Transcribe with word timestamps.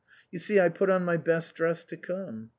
You 0.31 0.39
see 0.39 0.59
I 0.59 0.69
put 0.69 0.89
on 0.89 1.05
my 1.05 1.17
best 1.17 1.53
dress 1.53 1.85
to 1.85 1.95
come. 1.95 2.49